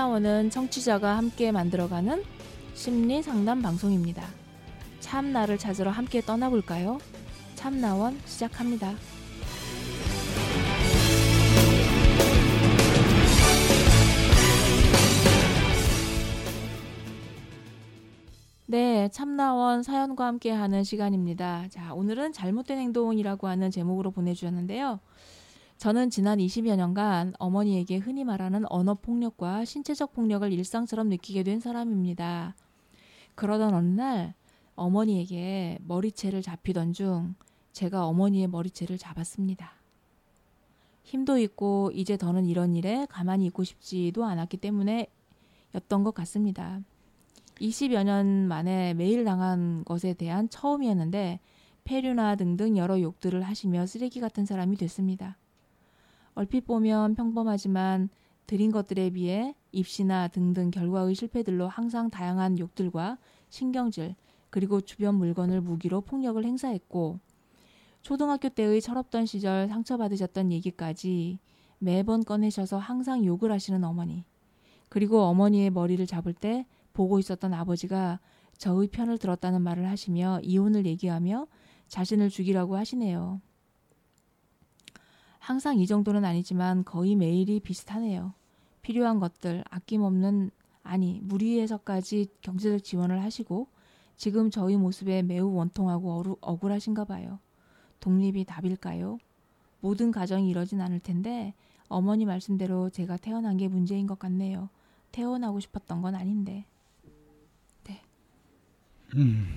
참나원은 0.00 0.48
청취자가 0.48 1.18
함께 1.18 1.52
만들어가는 1.52 2.24
심리 2.72 3.22
상담 3.22 3.60
방송입니다. 3.60 4.26
참나를 5.00 5.58
찾으러 5.58 5.90
함께 5.90 6.22
떠나볼까요? 6.22 6.98
참나원 7.54 8.18
시작합니다. 8.24 8.94
네, 18.64 19.10
참나원 19.10 19.82
사연과 19.82 20.24
함께하는 20.24 20.82
시간입니다. 20.82 21.66
자, 21.68 21.92
오늘은 21.92 22.32
잘못된 22.32 22.78
행동이라고 22.78 23.48
하는 23.48 23.70
제목으로 23.70 24.12
보내주셨는데요. 24.12 25.00
저는 25.80 26.10
지난 26.10 26.36
20여 26.36 26.76
년간 26.76 27.32
어머니에게 27.38 27.96
흔히 27.96 28.22
말하는 28.22 28.70
언어 28.70 28.92
폭력과 28.92 29.64
신체적 29.64 30.12
폭력을 30.12 30.52
일상처럼 30.52 31.08
느끼게 31.08 31.42
된 31.42 31.58
사람입니다. 31.58 32.54
그러던 33.34 33.72
어느 33.72 33.88
날 33.88 34.34
어머니에게 34.76 35.78
머리채를 35.86 36.42
잡히던 36.42 36.92
중 36.92 37.34
제가 37.72 38.04
어머니의 38.04 38.48
머리채를 38.48 38.98
잡았습니다. 38.98 39.72
힘도 41.02 41.38
있고 41.38 41.90
이제 41.94 42.18
더는 42.18 42.44
이런 42.44 42.76
일에 42.76 43.06
가만히 43.08 43.46
있고 43.46 43.64
싶지도 43.64 44.26
않았기 44.26 44.58
때문에 44.58 45.06
였던 45.74 46.04
것 46.04 46.12
같습니다. 46.12 46.82
20여 47.58 48.04
년 48.04 48.48
만에 48.48 48.92
매일 48.92 49.24
당한 49.24 49.82
것에 49.86 50.12
대한 50.12 50.50
처음이었는데 50.50 51.40
폐류나 51.84 52.36
등등 52.36 52.76
여러 52.76 53.00
욕들을 53.00 53.40
하시며 53.40 53.86
쓰레기 53.86 54.20
같은 54.20 54.44
사람이 54.44 54.76
됐습니다. 54.76 55.38
얼핏 56.34 56.64
보면 56.64 57.14
평범하지만 57.14 58.08
드린 58.46 58.72
것들에 58.72 59.10
비해 59.10 59.54
입시나 59.72 60.28
등등 60.28 60.70
결과의 60.70 61.14
실패들로 61.14 61.68
항상 61.68 62.10
다양한 62.10 62.58
욕들과 62.58 63.18
신경질 63.48 64.14
그리고 64.50 64.80
주변 64.80 65.14
물건을 65.14 65.60
무기로 65.60 66.00
폭력을 66.00 66.44
행사했고 66.44 67.20
초등학교 68.02 68.48
때의 68.48 68.80
철없던 68.80 69.26
시절 69.26 69.68
상처받으셨던 69.68 70.52
얘기까지 70.52 71.38
매번 71.78 72.24
꺼내셔서 72.24 72.78
항상 72.78 73.24
욕을 73.24 73.52
하시는 73.52 73.82
어머니 73.84 74.24
그리고 74.88 75.20
어머니의 75.22 75.70
머리를 75.70 76.04
잡을 76.06 76.32
때 76.32 76.66
보고 76.92 77.18
있었던 77.18 77.54
아버지가 77.54 78.20
저의 78.58 78.88
편을 78.88 79.18
들었다는 79.18 79.62
말을 79.62 79.88
하시며 79.88 80.40
이혼을 80.42 80.84
얘기하며 80.86 81.46
자신을 81.88 82.28
죽이라고 82.28 82.76
하시네요. 82.76 83.40
항상 85.40 85.78
이 85.78 85.86
정도는 85.86 86.24
아니지만 86.24 86.84
거의 86.84 87.16
매일이 87.16 87.58
비슷하네요. 87.60 88.34
필요한 88.82 89.18
것들 89.18 89.64
아낌없는 89.68 90.50
아니 90.82 91.18
무리해서까지 91.22 92.28
경제적 92.42 92.84
지원을 92.84 93.22
하시고 93.22 93.66
지금 94.16 94.50
저희 94.50 94.76
모습에 94.76 95.22
매우 95.22 95.50
원통하고 95.52 96.12
어루, 96.12 96.36
억울하신가 96.40 97.06
봐요. 97.06 97.40
독립이 98.00 98.44
답일까요? 98.44 99.18
모든 99.80 100.10
가정이 100.10 100.48
이러진 100.48 100.80
않을 100.80 101.00
텐데 101.00 101.54
어머니 101.88 102.26
말씀대로 102.26 102.90
제가 102.90 103.16
태어난 103.16 103.56
게 103.56 103.66
문제인 103.66 104.06
것 104.06 104.18
같네요. 104.18 104.68
태어나고 105.10 105.58
싶었던 105.58 106.02
건 106.02 106.14
아닌데. 106.14 106.66
네. 107.84 108.02
음. 109.16 109.48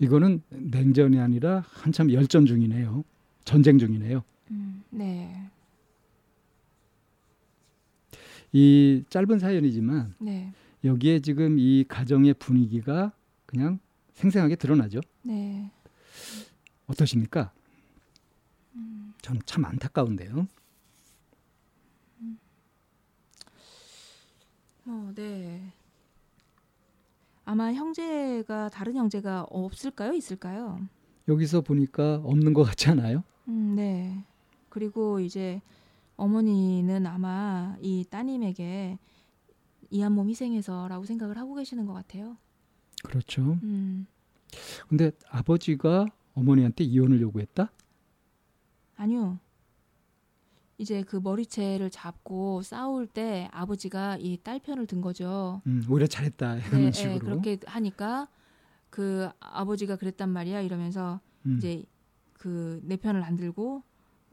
이거는 0.00 0.42
냉전이 0.48 1.18
아니라 1.20 1.64
한참 1.68 2.12
열전 2.12 2.46
중이네요. 2.46 3.04
전쟁 3.44 3.78
중이네요. 3.78 4.24
음, 4.50 4.82
네. 4.90 5.50
이 8.52 9.04
짧은 9.08 9.38
사연이지만 9.38 10.14
네. 10.18 10.52
여기에 10.84 11.20
지금 11.20 11.58
이 11.58 11.84
가정의 11.86 12.34
분위기가 12.34 13.12
그냥 13.46 13.78
생생하게 14.14 14.56
드러나죠. 14.56 15.00
네. 15.22 15.70
어떠십니까? 16.86 17.52
음. 18.74 19.14
저는 19.22 19.40
참 19.46 19.64
안타까운데요. 19.64 20.46
어, 24.86 25.12
네. 25.14 25.72
아마 27.44 27.72
형제가 27.72 28.70
다른 28.70 28.96
형제가 28.96 29.42
없을까요? 29.48 30.12
있을까요? 30.14 30.80
여기서 31.28 31.60
보니까 31.60 32.16
없는 32.24 32.54
것 32.54 32.64
같지 32.64 32.88
않아요? 32.90 33.22
음, 33.48 33.74
네. 33.76 34.24
그리고 34.70 35.20
이제 35.20 35.60
어머니는 36.16 37.06
아마 37.06 37.76
이 37.80 38.04
따님에게 38.08 38.98
이 39.90 40.00
한 40.02 40.12
몸 40.14 40.28
희생해서라고 40.28 41.04
생각을 41.04 41.36
하고 41.36 41.54
계시는 41.56 41.84
것 41.86 41.92
같아요. 41.92 42.36
그렇죠. 43.02 43.58
음, 43.62 44.06
근데 44.88 45.10
아버지가 45.28 46.06
어머니한테 46.34 46.84
이혼을 46.84 47.20
요구했다? 47.20 47.70
아니요. 48.96 49.38
이제 50.78 51.02
그 51.02 51.16
머리채를 51.16 51.90
잡고 51.90 52.62
싸울 52.62 53.06
때 53.06 53.48
아버지가 53.52 54.16
이 54.18 54.38
딸 54.42 54.60
편을 54.60 54.86
든 54.86 55.00
거죠. 55.00 55.60
음, 55.66 55.82
오히려 55.90 56.06
잘했다 56.06 56.56
이런 56.56 56.80
네, 56.84 56.92
식으로. 56.92 57.12
네, 57.14 57.18
그렇게 57.18 57.58
하니까 57.66 58.28
그 58.88 59.28
아버지가 59.40 59.96
그랬단 59.96 60.28
말이야 60.30 60.60
이러면서 60.62 61.20
음, 61.46 61.56
이제 61.58 61.84
그 62.34 62.80
내 62.84 62.96
편을 62.96 63.22
안 63.22 63.36
들고 63.36 63.82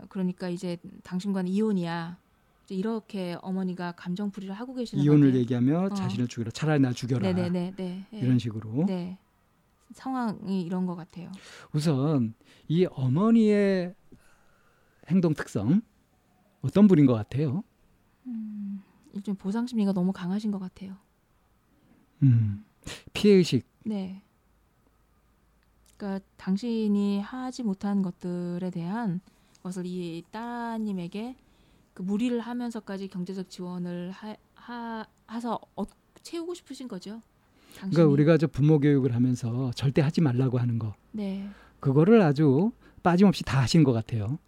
그러니까 0.10 0.50
이제 0.50 0.78
당신과는 1.04 1.50
이혼이야. 1.50 2.18
이렇게 2.70 3.38
어머니가 3.42 3.94
감정 3.94 4.30
풀이를 4.30 4.54
하고 4.54 4.74
계시는 4.74 5.02
이혼을 5.04 5.30
거예요. 5.32 5.38
얘기하며 5.40 5.86
어. 5.86 5.94
자신을 5.94 6.28
죽여라. 6.28 6.52
차라리 6.52 6.82
나 6.82 6.92
죽여라. 6.92 7.22
네네네 7.32 7.74
네. 7.78 8.06
네. 8.12 8.20
이런 8.20 8.38
식으로. 8.40 8.86
네. 8.86 9.18
상황이 9.94 10.64
이런 10.64 10.86
것 10.86 10.96
같아요. 10.96 11.32
우선 11.72 12.34
이 12.68 12.86
어머니의 12.86 13.96
행동 15.10 15.34
특성 15.34 15.82
어떤 16.62 16.88
분인 16.88 17.06
것 17.06 17.14
같아요? 17.14 17.64
음, 18.26 18.84
일종 19.14 19.36
보상 19.36 19.66
심리가 19.66 19.94
너무 19.94 20.12
강하신 20.12 20.52
것 20.52 20.60
같아요. 20.60 20.98
음, 22.24 22.66
피해 23.14 23.36
의식. 23.36 23.66
네. 23.86 24.22
그러니까 25.96 26.26
당신이 26.36 27.22
하지 27.22 27.64
못한 27.64 28.02
것들에 28.02 28.70
대한 28.72 29.22
것을 29.68 29.86
이 29.86 30.24
따님에게 30.32 31.36
그 31.94 32.02
무리를 32.02 32.40
하면서까지 32.40 33.10
경제적 33.10 33.50
지원을 33.50 34.12
하, 34.12 34.36
하, 34.56 35.06
하서 35.26 35.60
어, 35.76 35.84
채우고 36.22 36.54
싶으신 36.54 36.88
거죠. 36.88 37.22
당신이. 37.76 37.92
그러니까 37.92 38.12
우리가 38.14 38.38
저 38.38 38.48
부모 38.48 38.80
교육을 38.80 39.14
하면서 39.14 39.72
절대 39.76 40.02
하지 40.02 40.22
말라고 40.22 40.58
하는 40.58 40.80
거 40.80 40.96
네, 41.12 41.50
그거를 41.82 42.22
아주 42.22 42.72
빠짐없이 43.04 43.44
다 43.44 43.62
하신 43.62 43.84
것 43.84 43.92
같아요. 43.92 44.40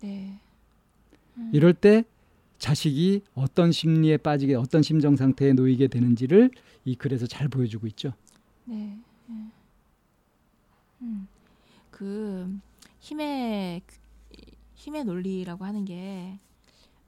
네. 0.00 0.38
음, 1.36 1.50
이럴 1.52 1.74
때 1.74 2.04
자식이 2.58 3.22
어떤 3.34 3.70
심리에 3.70 4.16
빠지게 4.16 4.54
어떤 4.54 4.82
심정 4.82 5.16
상태에 5.16 5.52
놓이게 5.52 5.88
되는지를 5.88 6.50
이 6.86 6.94
글에서 6.94 7.26
잘 7.26 7.48
보여주고 7.48 7.86
있죠. 7.88 8.12
네. 8.64 8.98
네. 9.26 9.34
음, 11.02 11.28
그 11.90 12.58
힘의 13.00 13.82
힘의 14.84 15.04
논리라고 15.04 15.64
하는 15.64 15.86
게 15.86 16.38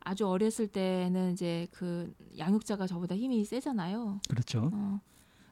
아주 0.01 0.27
어렸을 0.27 0.67
때는 0.67 1.33
이제 1.33 1.67
그 1.73 2.15
양육자가 2.39 2.87
저보다 2.87 3.15
힘이 3.15 3.45
세잖아요. 3.45 4.21
그렇죠. 4.31 4.71
어, 4.73 5.01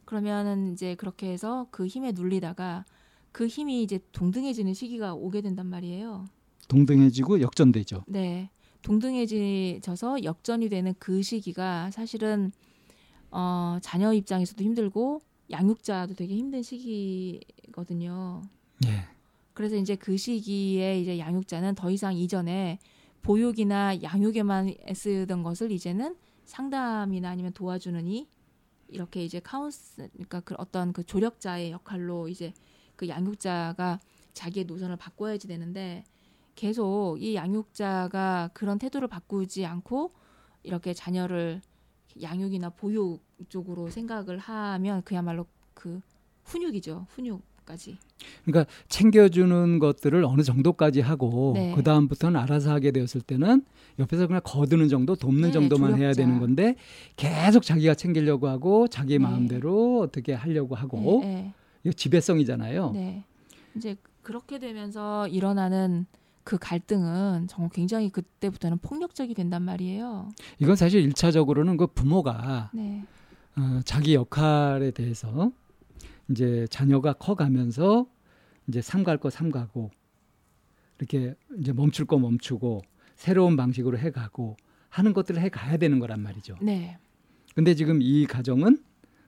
그러면은 0.07 0.73
이제 0.73 0.95
그렇게 0.95 1.31
해서 1.31 1.67
그 1.71 1.87
힘에 1.87 2.13
눌리다가 2.13 2.87
그 3.31 3.47
힘이 3.47 3.83
이제 3.83 3.99
동등해지는 4.13 4.73
시기가 4.73 5.15
오게 5.15 5.43
된단 5.43 5.67
말이에요. 5.67 6.25
동등해지고 6.69 7.43
역전되죠. 7.43 8.05
네. 8.07 8.49
동등해져서 8.81 10.25
역전이 10.25 10.71
되는 10.71 10.95
그 10.99 11.23
시기가 11.23 11.91
사실은 11.91 12.53
어, 13.31 13.79
자녀 13.83 14.15
입장에서도 14.15 14.65
힘들고 14.65 15.21
양육자도 15.51 16.15
되게 16.15 16.37
힘든 16.37 16.63
시기거든요. 16.63 18.43
예. 18.87 19.14
그래서 19.55 19.77
이제 19.77 19.97
그 19.97 20.17
시기에 20.17 21.01
이제 21.01 21.19
양육자는 21.19 21.77
더 21.77 21.91
이상 21.91 22.15
이전에 22.17 22.79
보육이나 23.23 24.03
양육에만 24.03 24.75
쓰던 24.95 25.43
것을 25.43 25.73
이제는 25.73 26.17
상담이나 26.45 27.31
아니면 27.31 27.53
도와주는 27.53 28.07
이 28.07 28.29
이렇게 28.89 29.25
이제 29.25 29.41
카운스 29.41 30.09
그러니까 30.13 30.41
그 30.41 30.55
어떤 30.59 30.93
그 30.93 31.05
조력자의 31.05 31.71
역할로 31.71 32.29
이제 32.29 32.53
그 32.97 33.09
양육자가 33.09 34.01
자기의 34.35 34.67
노선을 34.67 34.97
바꿔야지 34.97 35.49
되는데 35.49 36.05
계속 36.55 37.17
이 37.21 37.35
양육자가 37.35 38.51
그런 38.53 38.79
태도를 38.79 39.09
바꾸지 39.09 39.65
않고 39.65 40.13
이렇게 40.63 40.93
자녀를 40.93 41.63
양육이나 42.21 42.71
보육 42.71 43.25
쪽으로 43.49 43.91
생각을 43.91 44.39
하면 44.39 45.03
그야말로 45.03 45.47
그 45.75 46.01
훈육이죠. 46.45 47.07
훈육. 47.11 47.54
까지. 47.65 47.97
그러니까 48.45 48.71
챙겨주는 48.89 49.79
것들을 49.79 50.25
어느 50.25 50.43
정도까지 50.43 51.01
하고 51.01 51.53
네. 51.55 51.73
그 51.75 51.83
다음부터는 51.83 52.39
알아서 52.41 52.71
하게 52.73 52.91
되었을 52.91 53.21
때는 53.21 53.65
옆에서 53.99 54.27
그냥 54.27 54.41
거두는 54.45 54.89
정도, 54.89 55.15
돕는 55.15 55.49
네, 55.49 55.53
정도만 55.53 55.93
해야 55.93 56.13
조력자. 56.13 56.23
되는 56.23 56.41
건데 56.41 56.77
계속 57.17 57.63
자기가 57.63 57.95
챙기려고 57.95 58.49
하고 58.49 58.89
자기 58.89 59.15
네. 59.15 59.19
마음대로 59.19 60.01
어떻게 60.01 60.33
하려고 60.33 60.75
하고 60.75 61.21
네, 61.23 61.35
네. 61.35 61.55
이거 61.85 61.93
지배성이잖아요. 61.93 62.93
네. 62.93 63.25
이제 63.77 63.97
그렇게 64.23 64.59
되면서 64.59 65.29
일어나는 65.29 66.07
그 66.45 66.59
갈등은 66.59 67.49
정말 67.49 67.71
굉장히 67.73 68.11
그때부터는 68.11 68.79
폭력적이 68.79 69.35
된단 69.35 69.63
말이에요. 69.63 70.29
이건 70.59 70.77
사실 70.77 71.03
일차적으로는 71.03 71.77
그 71.77 71.87
부모가 71.87 72.71
네. 72.75 73.05
어, 73.57 73.81
자기 73.85 74.15
역할에 74.15 74.91
대해서 74.91 75.53
이제 76.31 76.67
자녀가 76.71 77.13
커가면서 77.13 78.07
이제 78.67 78.81
삼갈 78.81 79.19
거 79.19 79.31
삼가고 79.31 79.91
이렇게 80.99 81.35
이제 81.59 81.73
멈출 81.73 82.07
거 82.07 82.19
멈추고 82.19 82.83
새로운 83.17 83.57
방식으로 83.57 83.99
해가고 83.99 84.57
하는 84.89 85.13
것들을 85.13 85.41
해가야 85.43 85.77
되는 85.77 85.99
거란 85.99 86.21
말이죠. 86.21 86.57
네. 86.63 86.99
근데 87.55 87.75
지금 87.75 88.01
이 88.01 88.27
가정은 88.27 88.83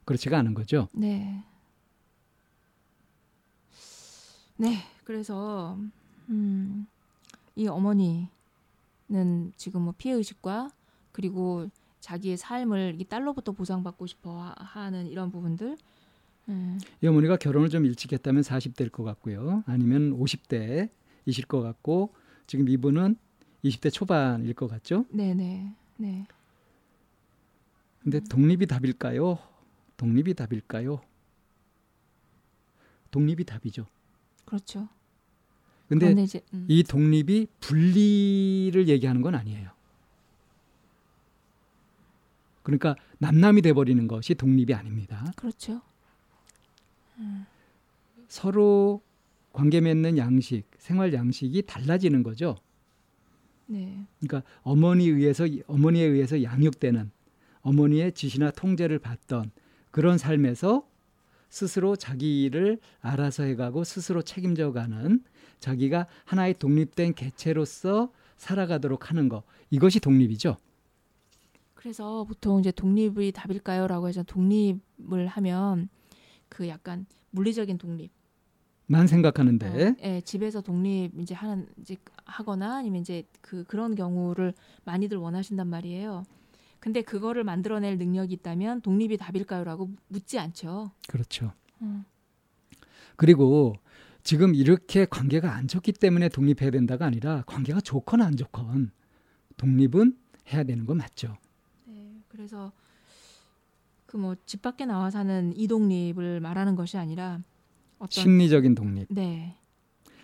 그렇지가 0.04 0.38
않은 0.38 0.54
거죠. 0.54 0.88
네. 0.92 1.42
네. 4.56 4.78
그래서 5.04 5.76
음, 6.30 6.86
이 7.54 7.66
어머니는 7.68 8.28
지금 9.56 9.82
뭐 9.82 9.94
피해 9.96 10.14
의식과 10.14 10.70
그리고 11.12 11.68
자기의 12.00 12.36
삶을 12.36 12.96
이 12.98 13.04
딸로부터 13.04 13.52
보상받고 13.52 14.06
싶어 14.06 14.38
하- 14.40 14.54
하는 14.58 15.06
이런 15.08 15.30
부분들. 15.30 15.76
음, 16.48 16.78
이 17.02 17.06
어머니가 17.06 17.36
결혼을 17.36 17.68
좀 17.68 17.84
일찍 17.84 18.12
했다면 18.12 18.42
40대일 18.42 18.90
것 18.90 19.02
같고요. 19.02 19.64
아니면 19.66 20.16
50대이실 20.18 21.48
것 21.48 21.60
같고 21.60 22.14
지금 22.46 22.68
이분은 22.68 23.16
20대 23.64 23.92
초반일 23.92 24.54
것 24.54 24.68
같죠. 24.68 25.06
네, 25.10 25.34
네. 25.34 25.74
네. 25.96 26.26
근데 28.02 28.20
독립이 28.20 28.66
답일까요? 28.66 29.38
독립이 29.96 30.34
답일까요? 30.34 31.00
독립이 33.10 33.44
답이죠. 33.44 33.86
그렇죠. 34.44 34.88
근데 35.88 36.10
이제 36.22 36.40
음, 36.52 36.66
이 36.68 36.82
독립이 36.82 37.48
분리를 37.60 38.88
얘기하는 38.88 39.22
건 39.22 39.34
아니에요. 39.34 39.70
그러니까 42.62 42.96
남남이 43.18 43.62
돼버리는 43.62 44.06
것이 44.08 44.34
독립이 44.34 44.74
아닙니다. 44.74 45.32
그렇죠. 45.36 45.80
서로 48.28 49.00
관계 49.52 49.80
맺는 49.80 50.18
양식, 50.18 50.64
생활 50.78 51.14
양식이 51.14 51.62
달라지는 51.62 52.22
거죠. 52.22 52.56
네. 53.66 54.04
그러니까 54.20 54.48
어머니에 54.62 55.10
의해서 55.10 55.46
어머니에 55.66 56.04
의해서 56.04 56.42
양육되는 56.42 57.10
어머니의 57.62 58.12
지시나 58.12 58.50
통제를 58.50 58.98
받던 58.98 59.50
그런 59.90 60.18
삶에서 60.18 60.86
스스로 61.48 61.96
자기 61.96 62.44
일을 62.44 62.78
알아서 63.00 63.44
해가고 63.44 63.84
스스로 63.84 64.22
책임져가는 64.22 65.22
자기가 65.58 66.06
하나의 66.24 66.54
독립된 66.58 67.14
개체로서 67.14 68.12
살아가도록 68.36 69.10
하는 69.10 69.28
것 69.28 69.42
이것이 69.70 70.00
독립이죠. 70.00 70.56
그래서 71.74 72.24
보통 72.24 72.60
이제 72.60 72.70
독립이 72.70 73.32
답일까요라고 73.32 74.08
해서 74.08 74.22
독립을 74.22 75.28
하면 75.28 75.88
그 76.48 76.68
약간 76.68 77.06
물리적인 77.30 77.78
독립. 77.78 78.10
만 78.88 79.06
생각하는데 79.08 79.66
어, 79.66 79.96
예, 80.02 80.20
집에서 80.20 80.60
독립 80.60 81.10
이제 81.18 81.34
하는 81.34 81.66
이제 81.80 81.96
하거나 82.24 82.76
아니면 82.76 83.00
이제 83.00 83.24
그 83.40 83.64
그런 83.64 83.96
경우를 83.96 84.54
많이들 84.84 85.18
원하신단 85.18 85.66
말이에요. 85.66 86.24
근데 86.78 87.02
그거를 87.02 87.42
만들어낼 87.42 87.98
능력이 87.98 88.34
있다면 88.34 88.82
독립이 88.82 89.16
답일까요라고 89.16 89.90
묻지 90.08 90.38
않죠. 90.38 90.92
그렇죠. 91.08 91.52
음. 91.82 92.04
그리고 93.16 93.74
지금 94.22 94.54
이렇게 94.54 95.04
관계가 95.04 95.52
안 95.52 95.66
좋기 95.66 95.92
때문에 95.92 96.28
독립해야 96.28 96.70
된다가 96.70 97.06
아니라 97.06 97.42
관계가 97.46 97.80
좋건 97.80 98.22
안 98.22 98.36
좋건 98.36 98.92
독립은 99.56 100.16
해야 100.52 100.62
되는 100.64 100.86
거 100.86 100.94
맞죠. 100.94 101.36
네, 101.86 102.20
그래서 102.28 102.72
그 104.06 104.16
뭐 104.18 104.36
집 104.46 104.62
밖에 104.62 104.86
나와 104.86 105.10
사는 105.10 105.52
이독립을 105.56 106.40
말하는 106.40 106.74
것이 106.76 106.96
아니라 106.96 107.40
어떤 107.98 108.10
심리적인 108.10 108.74
독립. 108.74 109.06
네, 109.10 109.54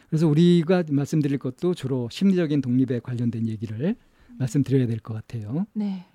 그래서 0.08 0.28
우리가 0.28 0.84
말씀드릴 0.90 1.38
것도 1.38 1.74
주로 1.74 2.08
심리적인 2.10 2.60
독립에 2.60 3.00
관련된 3.00 3.48
얘기를 3.48 3.96
말씀드려야 4.38 4.86
될 4.86 4.98
것 5.00 5.14
같아요. 5.14 5.66
네, 5.74 6.06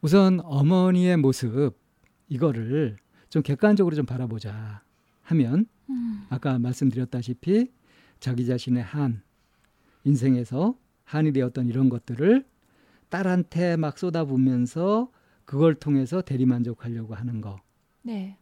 우선 0.00 0.40
어머니의 0.42 1.16
모습 1.16 1.72
이거를 2.28 2.96
좀 3.28 3.42
객관적으로 3.42 3.94
좀 3.94 4.06
바라보자 4.06 4.82
하면 5.22 5.66
음, 5.90 6.26
아까 6.30 6.58
말씀드렸다시피 6.58 7.70
자기 8.20 8.46
자신의 8.46 8.82
한 8.82 9.22
인생에서 10.04 10.76
한이 11.04 11.32
되었던 11.32 11.68
이런 11.68 11.88
것들을 11.88 12.44
딸한테 13.12 13.76
막 13.76 13.98
쏟아부으면서 13.98 15.12
그걸 15.44 15.74
통해서 15.74 16.22
대리만족하려고 16.22 17.14
하는 17.14 17.42
거 17.42 17.60
네, 18.00 18.38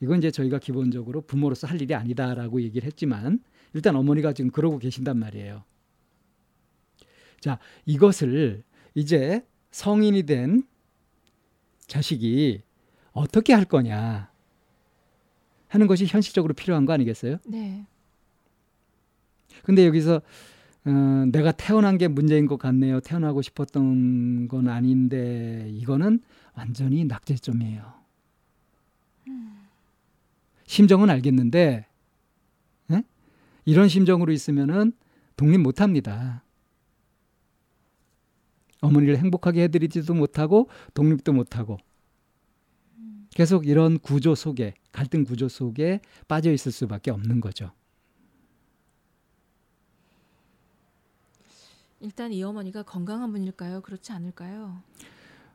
이건 0.00 0.18
이제 0.18 0.30
저희가 0.30 0.58
기본적으로 0.58 1.20
부모로서 1.20 1.66
할 1.66 1.80
일이 1.82 1.94
아니다라고 1.94 2.62
얘기를 2.62 2.86
했지만 2.86 3.40
일단 3.74 3.94
어머니가 3.96 4.32
지금 4.32 4.50
그러고 4.50 4.78
계신단 4.78 5.18
말이에요. 5.18 5.62
자, 7.40 7.58
이것을 7.84 8.64
이제 8.94 9.46
성인이 9.72 10.22
된 10.22 10.62
자식이 11.86 12.62
어떻게 13.12 13.52
할 13.52 13.66
거냐 13.66 14.32
하는 15.68 15.86
것이 15.86 16.06
현실적으로 16.06 16.54
필요한 16.54 16.86
거 16.86 16.94
아니겠어요? 16.94 17.36
네, 17.46 17.84
근데 19.64 19.86
여기서 19.86 20.22
어, 20.86 20.90
내가 21.32 21.52
태어난 21.52 21.96
게 21.96 22.08
문제인 22.08 22.46
것 22.46 22.58
같네요. 22.58 23.00
태어나고 23.00 23.42
싶었던 23.42 24.48
건 24.48 24.68
아닌데 24.68 25.68
이거는 25.72 26.20
완전히 26.54 27.04
낙제점이에요. 27.04 28.04
심정은 30.66 31.10
알겠는데 31.10 31.86
예? 32.90 33.02
이런 33.64 33.88
심정으로 33.88 34.32
있으면은 34.32 34.92
독립 35.36 35.58
못합니다. 35.58 36.42
어머니를 38.80 39.16
행복하게 39.16 39.62
해드리지도 39.62 40.14
못하고 40.14 40.68
독립도 40.92 41.32
못하고 41.32 41.78
계속 43.30 43.66
이런 43.66 43.98
구조 43.98 44.34
속에 44.34 44.74
갈등 44.92 45.24
구조 45.24 45.48
속에 45.48 46.00
빠져 46.28 46.52
있을 46.52 46.70
수밖에 46.70 47.10
없는 47.10 47.40
거죠. 47.40 47.72
일단 52.04 52.32
이 52.32 52.42
어머니가 52.42 52.82
건강한 52.82 53.32
분일까요? 53.32 53.80
그렇지 53.80 54.12
않을까요? 54.12 54.76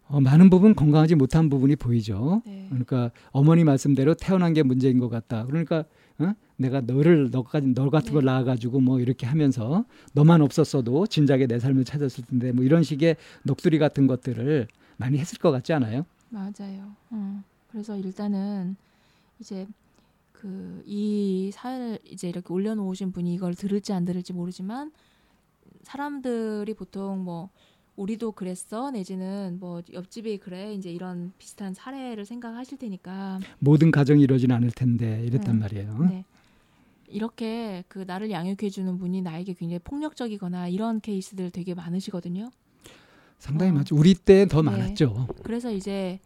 어, 0.07 0.19
많은 0.19 0.49
부분 0.49 0.73
건강하지 0.73 1.13
못한 1.13 1.47
부분이 1.49 1.75
보이죠. 1.75 2.41
네, 2.43 2.65
그러니까 2.69 3.11
어머니 3.29 3.63
말씀대로 3.63 4.15
태어난 4.15 4.53
게 4.55 4.63
문제인 4.63 4.97
것 4.97 5.09
같다. 5.09 5.45
그러니까 5.45 5.85
어? 6.17 6.33
내가 6.57 6.81
너를 6.81 7.29
너까지 7.29 7.67
너 7.75 7.91
같은 7.91 8.13
걸 8.13 8.23
네. 8.23 8.25
낳아가지고 8.31 8.79
뭐 8.79 8.99
이렇게 8.99 9.27
하면서 9.27 9.85
너만 10.13 10.41
없었어도 10.41 11.05
진작에 11.05 11.45
내 11.45 11.59
삶을 11.59 11.85
찾았을 11.85 12.25
텐데 12.25 12.51
뭐 12.51 12.65
이런 12.65 12.81
식의 12.81 13.15
녹두리 13.43 13.77
같은 13.77 14.07
것들을 14.07 14.67
많이 14.97 15.19
했을 15.19 15.37
것 15.37 15.51
같지 15.51 15.71
않아요? 15.73 16.05
맞아요. 16.29 16.95
음, 17.11 17.43
그래서 17.71 17.95
일단은 17.95 18.75
이제 19.39 19.67
그 20.33 20.81
이 20.85 21.51
사연을 21.53 21.99
이제 22.09 22.27
이렇게 22.27 22.51
올려놓으신 22.51 23.11
분이 23.11 23.33
이걸 23.33 23.53
들을지 23.53 23.93
안 23.93 24.05
들을지 24.05 24.33
모르지만 24.33 24.91
사람들이 25.83 26.73
보통 26.73 27.23
뭐 27.23 27.49
우리도 27.95 28.31
그랬어 28.31 28.91
내지는 28.91 29.57
뭐 29.59 29.81
옆집이 29.91 30.37
그래 30.37 30.73
이제 30.73 30.89
이런 30.89 31.33
비슷한 31.37 31.73
사례를 31.73 32.25
생각하실 32.25 32.77
테니까 32.77 33.39
모든 33.59 33.91
가정이 33.91 34.21
이러진 34.21 34.51
않을 34.51 34.71
텐데 34.71 35.23
이랬단 35.25 35.55
네. 35.55 35.59
말이에요. 35.61 36.07
네. 36.09 36.25
이렇게 37.07 37.83
그 37.87 37.99
나를 38.07 38.29
양육해 38.31 38.69
주는 38.69 38.97
분이 38.97 39.21
나에게 39.21 39.53
굉장히 39.53 39.79
폭력적이거나 39.79 40.67
이런 40.69 41.01
케이스들 41.01 41.51
되게 41.51 41.73
많으시거든요. 41.73 42.51
상당히 43.39 43.71
어. 43.71 43.75
많죠. 43.75 43.95
우리 43.95 44.13
때더 44.13 44.61
네. 44.61 44.71
많았죠. 44.71 45.27
그래서 45.43 45.71
이제 45.71 46.19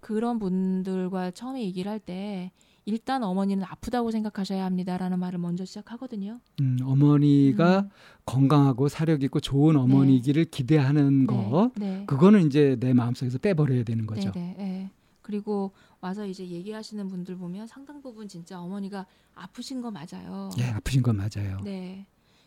그런 0.00 0.38
분들과 0.38 1.32
처음에 1.32 1.62
얘기를 1.62 1.90
할 1.90 1.98
때 1.98 2.52
일단 2.88 3.22
어머니는 3.22 3.64
아프다고 3.64 4.10
생각하셔야 4.10 4.64
합니다라는 4.64 5.18
말을 5.18 5.38
먼저 5.38 5.66
시작하거든요. 5.66 6.40
음, 6.60 6.78
어머니가 6.82 7.80
음. 7.80 7.90
건강하고 8.24 8.88
사력 8.88 9.22
있고 9.22 9.40
좋은 9.40 9.76
어머니기를 9.76 10.46
기대하는 10.46 11.26
거 11.26 11.70
네, 11.76 11.98
네. 11.98 12.06
그거는 12.06 12.46
이제 12.46 12.78
내 12.80 12.94
마음속에서 12.94 13.36
빼버려야 13.38 13.84
되는 13.84 14.06
거죠. 14.06 14.32
네, 14.32 14.54
네, 14.56 14.64
네. 14.64 14.90
그리고 15.20 15.72
와서 16.00 16.24
이제 16.24 16.48
얘기하시는 16.48 17.06
분들 17.08 17.36
보면 17.36 17.66
상당 17.66 18.00
부분 18.00 18.26
진짜 18.26 18.58
어머니가 18.58 19.04
아프신 19.34 19.82
거 19.82 19.90
맞아요. 19.90 20.48
예, 20.58 20.64
아프신 20.70 21.02
건 21.02 21.18
맞아요. 21.18 21.60
네. 21.62 22.06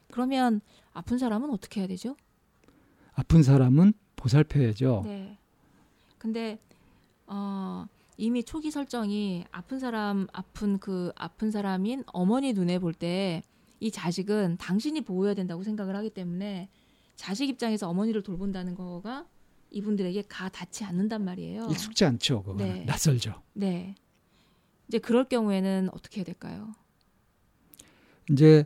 그러면 0.09 0.59
아픈 0.91 1.19
사람은 1.19 1.51
어떻게 1.51 1.81
해야 1.81 1.87
되죠? 1.87 2.15
아픈 3.13 3.43
사람은 3.43 3.93
보살펴야죠. 4.15 5.03
네. 5.05 5.37
근데 6.17 6.57
어 7.27 7.85
이미 8.17 8.43
초기 8.43 8.71
설정이 8.71 9.45
아픈 9.51 9.79
사람 9.79 10.27
아픈 10.33 10.77
그 10.79 11.11
아픈 11.15 11.49
사람인 11.51 12.03
어머니 12.13 12.53
눈에 12.53 12.79
볼 12.79 12.93
때 12.93 13.41
이 13.83 13.89
자식은 13.89 14.57
당신이 14.59 15.01
보호해야 15.01 15.33
된다고 15.33 15.63
생각을 15.63 15.95
하기 15.95 16.11
때문에 16.11 16.69
자식 17.15 17.49
입장에서 17.49 17.89
어머니를 17.89 18.21
돌본다는 18.21 18.75
거가 18.75 19.25
이분들에게 19.71 20.21
가 20.29 20.49
닿지 20.49 20.83
않는단 20.83 21.25
말이에요. 21.25 21.67
익숙지 21.71 22.05
않죠. 22.05 22.43
그거 22.43 22.63
네. 22.63 22.85
낯설죠. 22.85 23.41
네. 23.53 23.95
이제 24.87 24.99
그럴 24.99 25.23
경우에는 25.27 25.89
어떻게 25.93 26.17
해야 26.17 26.25
될까요? 26.25 26.75
이제 28.29 28.65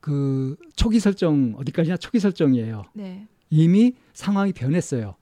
그 0.00 0.56
초기 0.76 1.00
설정 1.00 1.54
어디까지나 1.56 1.96
초기 1.96 2.20
설정이에요. 2.20 2.84
네. 2.92 3.26
이미 3.48 3.94
상황이 4.12 4.52
변했어요. 4.52 5.16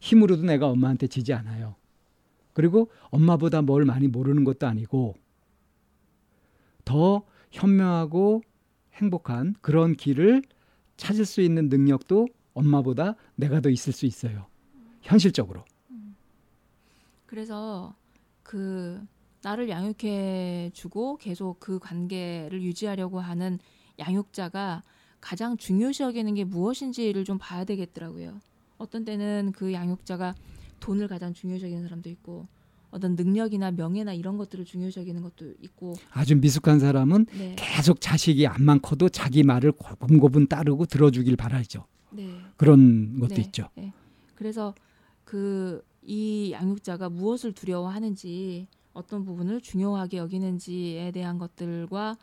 힘으로도 0.00 0.42
내가 0.42 0.66
엄마한테 0.68 1.06
지지 1.06 1.32
않아요. 1.32 1.76
그리고 2.52 2.90
엄마보다 3.10 3.62
뭘 3.62 3.84
많이 3.84 4.08
모르는 4.08 4.44
것도 4.44 4.66
아니고 4.66 5.14
더 6.84 7.22
현명하고 7.50 8.42
행복한 8.94 9.54
그런 9.60 9.94
길을 9.94 10.42
찾을 10.96 11.24
수 11.24 11.40
있는 11.40 11.68
능력도 11.68 12.28
엄마보다 12.54 13.14
내가 13.36 13.60
더 13.60 13.70
있을 13.70 13.92
수 13.92 14.06
있어요. 14.06 14.46
현실적으로. 15.02 15.64
그래서 17.26 17.94
그 18.42 19.00
나를 19.42 19.68
양육해 19.68 20.70
주고 20.74 21.16
계속 21.16 21.60
그 21.60 21.78
관계를 21.78 22.62
유지하려고 22.62 23.20
하는 23.20 23.58
양육자가 23.98 24.82
가장 25.20 25.56
중요시 25.56 26.02
여기는 26.02 26.34
게 26.34 26.44
무엇인지를 26.44 27.24
좀 27.24 27.38
봐야 27.38 27.64
되겠더라고요. 27.64 28.40
어떤 28.78 29.04
때는 29.04 29.52
그 29.54 29.72
양육자가 29.72 30.34
돈을 30.80 31.08
가장 31.08 31.32
중요시 31.32 31.64
여기는 31.64 31.82
사람도 31.82 32.08
있고 32.10 32.46
어떤 32.90 33.14
능력이나 33.14 33.70
명예나 33.70 34.14
이런 34.14 34.36
것들을 34.36 34.64
중요시 34.64 34.98
여기는 35.00 35.22
것도 35.22 35.54
있고 35.62 35.94
아주 36.10 36.36
미숙한 36.36 36.80
사람은 36.80 37.26
네. 37.38 37.54
계속 37.56 38.00
자식이 38.00 38.46
안만 38.46 38.82
커도 38.82 39.08
자기 39.08 39.42
말을 39.44 39.72
고분고분 39.72 40.48
따르고 40.48 40.86
들어주길 40.86 41.36
바라죠. 41.36 41.84
네. 42.10 42.28
그런 42.56 43.20
것도 43.20 43.34
네, 43.36 43.42
있죠. 43.42 43.68
네. 43.76 43.92
그래서 44.34 44.74
그 45.24 45.82
이 46.02 46.52
양육자가 46.52 47.10
무엇을 47.10 47.52
두려워하는지 47.52 48.66
어떤 48.92 49.24
부분을 49.24 49.60
중요하게 49.60 50.16
여기는지에 50.16 51.12
대한 51.12 51.38
것들과 51.38 52.16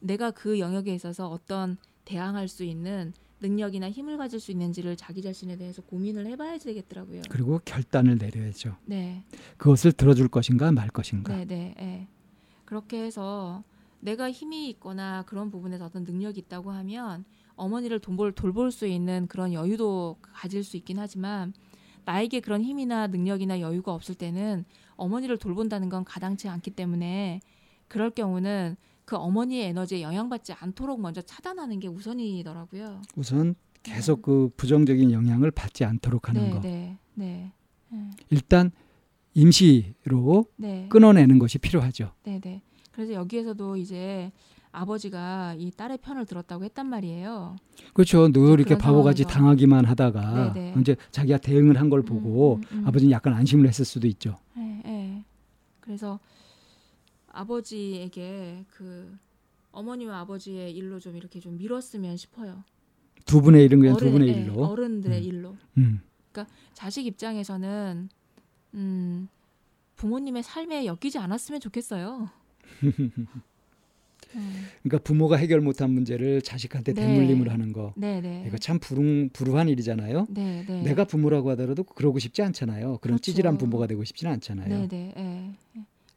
내가 0.00 0.30
그 0.30 0.58
영역에 0.58 0.94
있어서 0.94 1.28
어떤 1.28 1.76
대항할 2.04 2.48
수 2.48 2.64
있는 2.64 3.12
능력이나 3.40 3.90
힘을 3.90 4.16
가질 4.16 4.40
수 4.40 4.50
있는지를 4.50 4.96
자기 4.96 5.22
자신에 5.22 5.56
대해서 5.56 5.82
고민을 5.82 6.26
해봐야 6.26 6.58
되겠더라고요. 6.58 7.22
그리고 7.28 7.60
결단을 7.64 8.18
내려야죠. 8.18 8.76
네, 8.86 9.24
그것을 9.56 9.92
들어줄 9.92 10.28
것인가 10.28 10.72
말 10.72 10.88
것인가. 10.88 11.36
네, 11.36 11.44
네, 11.44 11.74
네. 11.76 12.08
그렇게 12.64 13.02
해서 13.02 13.62
내가 14.00 14.30
힘이 14.30 14.68
있거나 14.70 15.22
그런 15.22 15.50
부분에서 15.50 15.86
어떤 15.86 16.04
능력이 16.04 16.40
있다고 16.40 16.70
하면 16.70 17.24
어머니를 17.56 18.00
돌볼, 18.00 18.32
돌볼 18.32 18.72
수 18.72 18.86
있는 18.86 19.26
그런 19.28 19.52
여유도 19.52 20.18
가질 20.20 20.64
수 20.64 20.76
있긴 20.76 20.98
하지만 20.98 21.54
나에게 22.04 22.40
그런 22.40 22.62
힘이나 22.62 23.06
능력이나 23.06 23.60
여유가 23.60 23.94
없을 23.94 24.14
때는 24.14 24.64
어머니를 24.96 25.38
돌본다는 25.38 25.88
건 25.88 26.04
가당치 26.04 26.48
않기 26.48 26.72
때문에 26.72 27.40
그럴 27.88 28.10
경우는 28.10 28.76
그 29.04 29.16
어머니의 29.16 29.66
에너지에 29.68 30.02
영향받지 30.02 30.52
않도록 30.54 31.00
먼저 31.00 31.20
차단하는 31.22 31.78
게 31.80 31.88
우선이더라고요. 31.88 33.02
우선 33.16 33.54
계속 33.82 34.22
그 34.22 34.50
부정적인 34.56 35.12
영향을 35.12 35.50
받지 35.50 35.84
않도록 35.84 36.28
하는 36.30 36.42
네, 36.44 36.50
거. 36.50 36.60
네, 36.60 36.98
네, 37.14 37.52
네, 37.90 38.10
일단 38.30 38.70
임시로 39.34 40.46
네, 40.56 40.86
끊어내는 40.88 41.38
것이 41.38 41.58
필요하죠. 41.58 42.12
네, 42.24 42.40
네. 42.40 42.62
그래서 42.92 43.12
여기에서도 43.12 43.76
이제 43.76 44.32
아버지가 44.72 45.54
이 45.58 45.70
딸의 45.70 45.98
편을 45.98 46.24
들었다고 46.26 46.64
했단 46.64 46.86
말이에요. 46.86 47.56
그렇죠. 47.92 48.32
늘 48.32 48.58
이렇게 48.58 48.76
바보같이. 48.78 49.24
당하기만 49.24 49.84
하다가 49.84 50.52
네, 50.54 50.72
네. 50.74 50.80
이제 50.80 50.96
자기가 51.10 51.38
대응을 51.38 51.78
한 51.78 51.90
걸 51.90 52.02
보고 52.02 52.56
음, 52.56 52.62
음, 52.72 52.78
음. 52.80 52.88
아버지는 52.88 53.12
약간 53.12 53.34
안심을 53.34 53.68
했을 53.68 53.84
수도 53.84 54.06
있죠. 54.08 54.36
네, 54.56 54.80
네. 54.84 55.24
그래서 55.80 56.18
아버지에게 57.34 58.64
그 58.70 59.16
어머니와 59.72 60.20
아버지의 60.20 60.72
일로 60.74 61.00
좀 61.00 61.16
이렇게 61.16 61.40
좀 61.40 61.58
밀었으면 61.58 62.16
싶어요. 62.16 62.64
두 63.26 63.42
분의 63.42 63.64
일은 63.64 63.80
그냥 63.80 63.96
두 63.96 64.06
어른, 64.06 64.12
분의 64.12 64.28
예, 64.28 64.32
일로. 64.40 64.64
어른들의 64.64 65.18
음. 65.18 65.24
일로. 65.24 65.56
음. 65.78 66.00
자식 66.72 67.06
입장에서는 67.06 68.08
음, 68.74 69.28
부모님의 69.96 70.42
삶에 70.42 70.86
엮이지 70.86 71.18
않았으면 71.18 71.60
좋겠어요. 71.60 72.28
음, 74.36 74.66
그러니까 74.82 74.98
부모가 75.04 75.36
해결 75.36 75.60
못한 75.60 75.90
문제를 75.90 76.42
자식한테 76.42 76.92
네. 76.92 77.06
대물림을 77.06 77.52
하는 77.52 77.72
거. 77.72 77.92
네, 77.96 78.20
네. 78.20 78.44
이거 78.48 78.58
참 78.58 78.80
불운, 78.80 79.30
불우한 79.32 79.68
일이잖아요. 79.68 80.26
네, 80.28 80.64
네. 80.66 80.82
내가 80.82 81.04
부모라고 81.04 81.50
하더라도 81.50 81.84
그러고 81.84 82.18
싶지 82.18 82.42
않잖아요. 82.42 82.98
그런 82.98 82.98
그렇죠. 82.98 83.18
찌질한 83.22 83.58
부모가 83.58 83.86
되고 83.86 84.02
싶지는 84.02 84.32
않잖아요. 84.32 84.68
네, 84.68 84.88
네, 84.88 85.54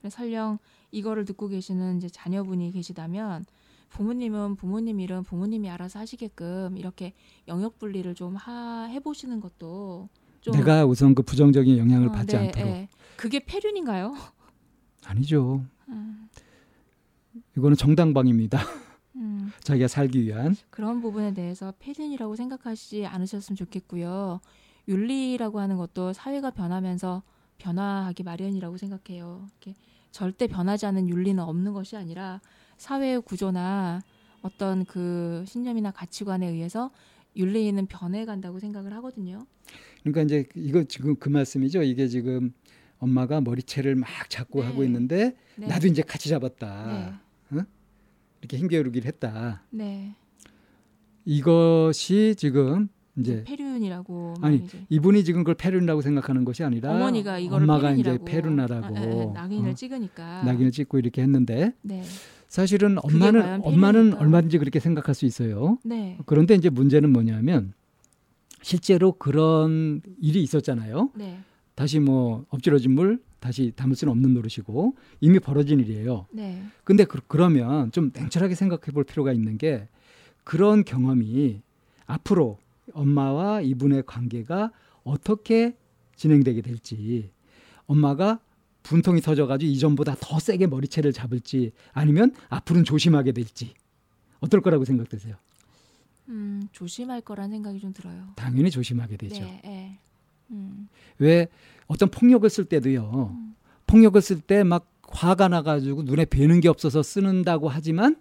설령 0.10 0.60
이거를 0.92 1.26
듣고 1.26 1.48
계시는 1.48 1.98
이제 1.98 2.10
자녀분이 2.10 2.72
계시다면 2.72 3.46
부모님은 3.90 4.56
부모님 4.56 5.00
일은 5.00 5.24
부모님이 5.24 5.70
알아서 5.70 6.00
하시게끔 6.00 6.78
이렇게 6.78 7.14
영역 7.48 7.80
분리를 7.80 8.14
좀 8.16 8.36
하, 8.36 8.84
해보시는 8.86 9.40
것도 9.40 10.10
좀 10.42 10.54
내가 10.54 10.86
우선 10.86 11.16
그 11.16 11.22
부정적인 11.24 11.78
영향을 11.78 12.10
어, 12.10 12.12
받지 12.12 12.36
네, 12.38 12.48
않도록. 12.48 12.70
예. 12.70 12.90
그게 13.16 13.40
폐륜인가요? 13.40 14.16
아니죠. 15.06 15.66
음, 15.90 16.30
이거는 17.58 17.76
정당방입니다. 17.76 18.60
음. 19.16 19.52
자기가 19.64 19.88
살기 19.88 20.22
위한. 20.24 20.56
그런 20.70 21.02
부분에 21.02 21.34
대해서 21.34 21.74
폐륜이라고 21.80 22.36
생각하시지 22.36 23.06
않으셨으면 23.06 23.56
좋겠고요. 23.56 24.42
윤리라고 24.88 25.60
하는 25.60 25.78
것도 25.78 26.14
사회가 26.14 26.52
변하면서 26.52 27.24
변화하기 27.58 28.24
마련이라고 28.24 28.78
생각해요. 28.78 29.48
이렇게 29.50 29.76
절대 30.12 30.48
변하지 30.48 30.86
않는 30.88 31.10
윤리는 31.10 31.42
없는 31.42 31.74
것이 31.74 31.96
아니라 31.98 32.42
사회의 32.78 33.22
구조나 33.22 34.02
어떤 34.42 34.86
그 34.86 35.44
신념이나 35.48 35.92
가치관에 35.92 36.48
의해서 36.48 36.92
윤리는 37.36 37.86
변해간다고 37.88 38.60
생각을 38.60 38.94
하거든요. 38.96 39.46
그러니까 40.02 40.22
이제 40.24 40.48
이거 40.56 40.84
지금 40.84 41.16
그 41.16 41.30
말씀이죠. 41.30 41.84
이게 41.84 42.08
지금 42.08 42.54
엄마가 43.00 43.42
머리채를 43.42 43.96
막 43.96 44.08
잡고 44.30 44.62
네. 44.62 44.68
하고 44.68 44.84
있는데 44.84 45.36
네. 45.56 45.68
나도 45.68 45.88
이제 45.88 46.02
같이 46.02 46.30
잡았다. 46.30 47.20
네. 47.52 47.62
이렇게 48.42 48.58
힘겨루기를 48.58 49.08
했다. 49.08 49.64
네. 49.70 50.16
이것이 51.26 52.36
지금 52.38 52.88
이제 53.18 53.44
폐륜이라고 53.46 54.36
아니, 54.42 54.58
말이지. 54.58 54.86
이분이 54.90 55.24
지금 55.24 55.42
그걸 55.42 55.56
페륜이라고 55.56 56.02
생각하는 56.02 56.46
것이 56.46 56.64
아니라 56.64 56.92
어머니가 56.92 57.40
이거를 57.40 57.64
엄마가 57.64 57.90
폐륜이라고 57.90 58.16
이제 58.24 58.26
페륜하라고 58.26 58.86
아, 58.86 59.00
아, 59.00 59.02
아, 59.02 59.34
낙인을 59.34 59.72
어, 59.72 59.74
찍으니까 59.74 60.44
낙인을 60.44 60.72
찍고 60.72 61.00
이렇게 61.00 61.22
했는데 61.22 61.74
네. 61.82 62.04
사실은 62.48 62.98
엄마는 63.02 63.62
엄마는? 63.64 64.14
얼마든지 64.14 64.58
그렇게 64.60 64.80
생각할 64.80 65.16
수 65.16 65.26
있어요. 65.26 65.78
네. 65.84 66.18
그런데 66.26 66.56
이제 66.56 66.70
문제는 66.70 67.12
뭐냐면 67.12 67.74
실제로 68.62 69.14
그런 69.14 70.02
일이 70.22 70.42
있었잖아요. 70.44 71.12
네. 71.16 71.40
다시 71.76 72.00
뭐 72.00 72.46
엎질러진 72.50 72.92
물 72.92 73.22
다시 73.40 73.72
담을 73.76 73.96
수는 73.96 74.12
없는 74.12 74.34
노릇이고 74.34 74.96
이미 75.22 75.40
벌어진 75.40 75.80
일이에요. 75.80 76.26
네. 76.32 76.64
근데 76.84 77.04
그, 77.06 77.20
그러면 77.28 77.92
좀 77.92 78.12
냉철하게 78.14 78.56
생각해 78.56 78.92
볼 78.94 79.04
필요가 79.04 79.32
있는 79.32 79.58
게 79.58 79.88
그런 80.44 80.84
경험이 80.84 81.62
앞으로 82.06 82.58
엄마와 82.94 83.62
이분의 83.62 84.04
관계가 84.06 84.72
어떻게 85.04 85.76
진행되게 86.16 86.62
될지 86.62 87.32
엄마가 87.86 88.40
분통이 88.84 89.22
터져가지고 89.22 89.70
이전보다 89.72 90.16
더 90.20 90.40
세게 90.40 90.68
머리채를 90.68 91.12
잡을지 91.14 91.72
아니면 91.94 92.34
앞으로는 92.50 92.86
조심하게 92.86 93.34
될지 93.34 93.74
어떨 94.40 94.62
거라고 94.62 94.86
생각되세요? 94.86 95.36
음, 96.30 96.68
조심할 96.72 97.22
거란 97.22 97.50
생각이 97.50 97.80
좀 97.80 97.94
들어요. 97.94 98.28
당연히 98.36 98.70
조심하게 98.72 99.18
되죠. 99.18 99.44
네. 99.44 99.62
네. 99.64 100.00
음. 100.52 100.88
왜 101.20 101.48
어떤 101.88 102.10
폭력을 102.10 102.50
쓸 102.50 102.66
때도요. 102.66 103.32
음. 103.36 103.56
폭력을 103.88 104.20
쓸 104.22 104.42
때 104.42 104.64
막 104.64 104.92
화가 105.10 105.48
나가지고 105.48 106.04
눈에 106.04 106.26
뵈는 106.26 106.60
게 106.60 106.68
없어서 106.68 107.02
쓰는다고 107.02 107.70
하지만 107.70 108.18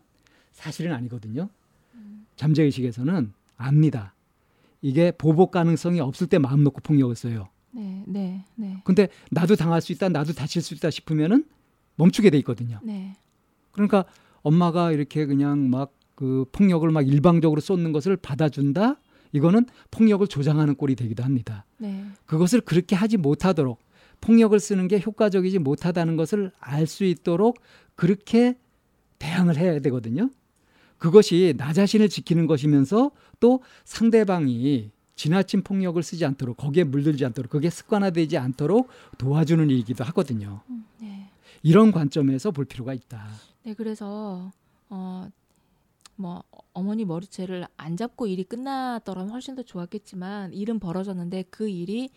사실은 0.53 0.93
아니거든요. 0.93 1.49
음. 1.95 2.27
잠재의식에서는 2.37 3.33
압니다. 3.57 4.15
이게 4.87 5.11
보복 5.11 5.51
가능성이 5.51 6.01
없을 6.01 6.27
때 6.27 6.39
마음 6.39 6.65
놓고 6.65 6.81
폭력을 6.81 7.15
써요. 7.15 7.49
네, 7.73 8.05
네, 8.07 8.45
네. 8.55 8.81
근데 8.85 9.09
나도 9.31 9.57
당할 9.57 9.81
수 9.81 9.93
있다, 9.93 10.09
나도 10.09 10.33
다칠 10.33 10.63
수 10.63 10.75
있다 10.75 10.91
싶으면은 10.91 11.45
멈추게 11.97 12.31
돼 12.31 12.39
있거든요. 12.39 12.81
네. 12.83 13.15
그러니까 13.73 14.05
엄마가 14.43 14.93
이렇게 14.93 15.27
그냥 15.27 15.71
막 15.71 15.97
그 16.17 16.47
폭력을 16.51 16.91
막 16.91 17.07
일방적으로 17.07 17.61
쏟는 17.61 17.93
것을 17.93 18.17
받아준다. 18.17 18.97
이거는 19.33 19.67
폭력을 19.91 20.27
조장하는 20.27 20.75
꼴이 20.75 20.97
되기도 20.97 21.23
합니다. 21.23 21.67
네. 21.79 22.05
그것을 22.25 22.63
그렇게 22.63 22.97
하지 22.97 23.19
못하도록 23.19 23.79
폭력을 24.23 24.59
쓰는 24.59 24.89
게 24.89 24.99
효과적이지 24.99 25.59
못하다는 25.59 26.17
것을 26.17 26.51
알 26.59 26.87
수 26.87 27.05
있도록 27.05 27.61
그렇게 27.95 28.57
대항을 29.19 29.59
해야 29.59 29.79
되거든요. 29.81 30.31
그것이 30.99 31.55
나 31.57 31.73
자신을 31.73 32.09
지키는 32.09 32.47
것이면서 32.47 33.11
또 33.41 33.63
상대방이 33.85 34.91
지나친 35.15 35.63
폭력을 35.63 36.01
쓰지 36.03 36.25
않도록 36.25 36.59
거기에 36.59 36.85
물들지 36.85 37.25
않도록 37.25 37.51
그게 37.51 37.71
습관화되지 37.71 38.37
않도록 38.37 38.89
도와주는 39.19 39.69
일이기도 39.71 40.05
하거든요. 40.05 40.61
음, 40.69 40.85
네. 41.01 41.31
이런 41.63 41.91
관점에서 41.91 42.51
볼 42.51 42.67
필요가 42.67 42.93
있다. 42.93 43.27
네, 43.65 43.75
그래서 43.75 44.53
어, 44.91 45.29
뭐 46.17 46.43
어머니 46.73 47.05
머리채를 47.05 47.67
안 47.77 47.97
잡고 47.97 48.27
일이 48.27 48.45
끝났더라면 48.45 49.31
훨씬 49.31 49.55
더 49.55 49.63
좋았겠지만 49.63 50.53
일은 50.53 50.79
벌어졌는데 50.79 51.45
그 51.51 51.69
일이 51.69 52.11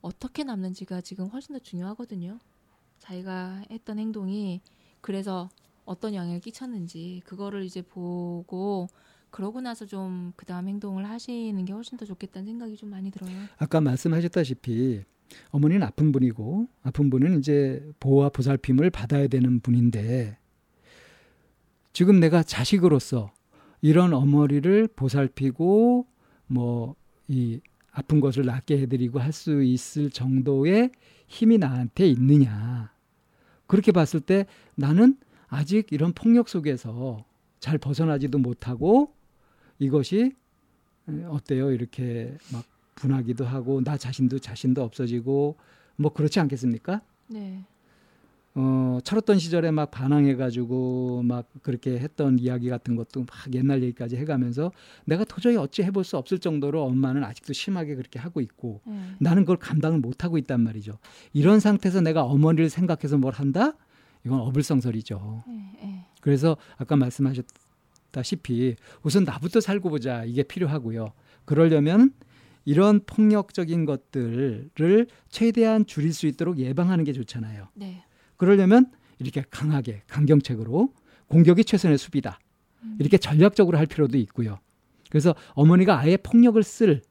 어떻게 0.00 0.44
남는지가 0.44 1.00
지금 1.00 1.26
훨씬 1.26 1.54
더 1.54 1.58
중요하거든요. 1.58 2.38
자기가 2.98 3.64
했던 3.70 3.98
행동이 3.98 4.60
그래서 5.00 5.50
어떤 5.84 6.14
영향을 6.14 6.40
끼쳤는지 6.40 7.22
그거를 7.24 7.64
이제 7.64 7.82
보고 7.82 8.88
그러고 9.30 9.60
나서 9.60 9.84
좀 9.86 10.32
그다음 10.36 10.68
행동을 10.68 11.08
하시는 11.08 11.64
게 11.64 11.72
훨씬 11.72 11.98
더 11.98 12.04
좋겠다는 12.04 12.46
생각이 12.46 12.76
좀 12.76 12.90
많이 12.90 13.10
들어요. 13.10 13.32
아까 13.58 13.80
말씀하셨다시피 13.80 15.02
어머니는 15.50 15.82
아픈 15.86 16.12
분이고 16.12 16.68
아픈 16.82 17.10
분은 17.10 17.38
이제 17.38 17.84
보호와 17.98 18.28
보살핌을 18.28 18.90
받아야 18.90 19.26
되는 19.26 19.60
분인데 19.60 20.38
지금 21.92 22.20
내가 22.20 22.42
자식으로서 22.42 23.32
이런 23.80 24.12
어머니를 24.14 24.88
보살피고 24.88 26.06
뭐 26.46 26.96
이 27.28 27.60
아픈 27.92 28.20
것을 28.20 28.44
낫게 28.44 28.78
해드리고 28.80 29.18
할 29.18 29.32
수 29.32 29.62
있을 29.62 30.10
정도의 30.10 30.90
힘이 31.26 31.58
나한테 31.58 32.06
있느냐 32.08 32.92
그렇게 33.66 33.92
봤을 33.92 34.20
때 34.20 34.46
나는 34.74 35.16
아직 35.54 35.92
이런 35.92 36.12
폭력 36.12 36.48
속에서 36.48 37.24
잘 37.60 37.78
벗어나지도 37.78 38.38
못하고 38.38 39.12
이것이 39.78 40.32
어때요 41.28 41.70
이렇게 41.70 42.36
막 42.52 42.64
분하기도 42.96 43.44
하고 43.44 43.82
나 43.82 43.96
자신도 43.96 44.40
자신도 44.40 44.82
없어지고 44.82 45.56
뭐 45.96 46.12
그렇지 46.12 46.40
않겠습니까? 46.40 47.02
네. 47.28 47.64
어, 48.56 48.98
철없던 49.02 49.38
시절에 49.38 49.70
막 49.70 49.90
반항해가지고 49.90 51.22
막 51.24 51.48
그렇게 51.62 51.98
했던 51.98 52.38
이야기 52.38 52.68
같은 52.68 52.94
것도 52.94 53.20
막 53.20 53.54
옛날 53.54 53.82
얘기까지 53.82 54.16
해가면서 54.16 54.72
내가 55.04 55.24
도저히 55.24 55.56
어찌 55.56 55.82
해볼 55.82 56.04
수 56.04 56.16
없을 56.16 56.38
정도로 56.38 56.82
엄마는 56.84 57.24
아직도 57.24 57.52
심하게 57.52 57.94
그렇게 57.96 58.18
하고 58.18 58.40
있고 58.40 58.80
네. 58.86 59.00
나는 59.20 59.42
그걸 59.42 59.56
감당을 59.56 59.98
못하고 59.98 60.38
있단 60.38 60.60
말이죠. 60.60 60.98
이런 61.32 61.60
상태에서 61.60 62.00
내가 62.00 62.24
어머니를 62.24 62.70
생각해서 62.70 63.18
뭘 63.18 63.34
한다? 63.34 63.74
이건 64.24 64.40
어불성설이죠. 64.40 65.44
네. 65.46 65.72
네. 65.82 66.06
그래서 66.20 66.56
아까 66.76 66.96
말씀하셨다시피 66.96 68.76
우선 69.02 69.24
나부터 69.24 69.60
살고 69.60 69.90
보자 69.90 70.24
이게 70.24 70.42
필요하고요. 70.42 71.12
그러려면 71.44 72.12
이런 72.64 73.00
폭력적인 73.04 73.84
것들을 73.84 75.06
최대한 75.28 75.84
줄일 75.84 76.14
수 76.14 76.26
있도록 76.26 76.58
예방하는 76.58 77.04
게 77.04 77.12
좋잖아요. 77.12 77.68
네. 77.74 78.04
그러려면 78.36 78.90
이렇게 79.18 79.44
강하게 79.50 80.02
강경책으로 80.08 80.92
공격이 81.28 81.64
최선의 81.64 81.98
수비다. 81.98 82.40
음. 82.82 82.96
이렇게 82.98 83.18
전략적으로 83.18 83.76
할 83.76 83.86
필요도 83.86 84.16
있고요. 84.18 84.58
그래서 85.10 85.34
어머니가 85.52 85.98
아예 85.98 86.16
폭력을 86.16 86.60
쓸 86.62 87.02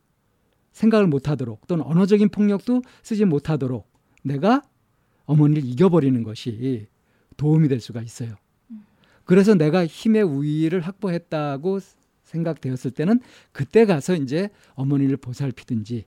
생각을 0.71 1.08
못하도록 1.08 1.67
또는 1.67 1.86
언어적인 1.86 2.30
폭력도 2.30 2.82
쓰지 3.04 3.26
못하도록 3.26 3.88
내가 4.23 4.63
어머니를 5.26 5.63
이겨버리는 5.63 6.21
것이 6.23 6.88
도움이 7.38 7.67
될 7.67 7.80
수가 7.80 8.02
있어요. 8.02 8.36
그래서 9.26 9.56
내가 9.56 9.86
힘의 9.86 10.24
우위를 10.24 10.82
확보했다고 10.82 11.80
생각되었을 12.24 12.91
때는 12.91 13.19
그때 13.52 13.86
가서 13.86 14.15
이제 14.15 14.50
어머니를 14.76 15.17
보살피든지 15.17 16.06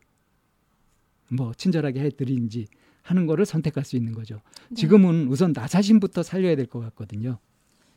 뭐 1.33 1.55
친절하게 1.55 2.01
해드리는지 2.01 2.67
하는 3.03 3.27
거를 3.27 3.47
선택할 3.47 3.85
수 3.85 3.97
있는 3.97 4.13
거죠. 4.13 4.41
네. 4.69 4.75
지금은 4.75 5.29
우선 5.29 5.53
나 5.53 5.67
자신부터 5.67 6.23
살려야 6.23 6.57
될 6.57 6.67
것 6.67 6.81
같거든요. 6.81 7.39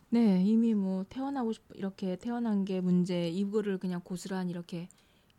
네, 0.08 0.42
이미 0.44 0.74
뭐 0.74 1.04
태어나고 1.08 1.52
싶 1.52 1.62
이렇게 1.74 2.16
태어난 2.16 2.64
게 2.64 2.80
문제 2.80 3.28
이거를 3.28 3.78
그냥 3.78 4.00
고스란히 4.02 4.50
이렇게, 4.50 4.88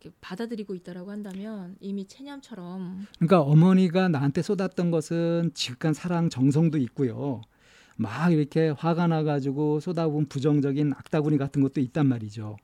이렇게 0.00 0.16
받아들이고 0.20 0.74
있다라고 0.74 1.10
한다면 1.10 1.76
이미 1.80 2.06
체념처럼 2.06 3.06
그러니까 3.18 3.40
어머니가 3.42 4.08
나한테 4.08 4.40
쏟았던 4.42 4.90
것은 4.90 5.50
지극한 5.54 5.92
사랑 5.92 6.30
정성도 6.30 6.78
있고요. 6.78 7.42
막 7.96 8.32
이렇게 8.32 8.70
화가 8.70 9.06
나가지고 9.06 9.80
쏟아부은 9.80 10.26
부정적인 10.26 10.92
악다구니 10.92 11.38
같은 11.38 11.62
것도 11.62 11.80
있단 11.80 12.06
말이죠. 12.06 12.56